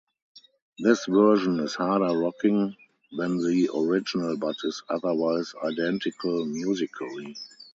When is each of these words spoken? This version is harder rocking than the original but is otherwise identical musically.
This 0.79 1.05
version 1.05 1.59
is 1.59 1.75
harder 1.75 2.17
rocking 2.17 2.75
than 3.15 3.37
the 3.37 3.69
original 3.71 4.35
but 4.35 4.55
is 4.63 4.81
otherwise 4.89 5.53
identical 5.63 6.43
musically. 6.47 7.35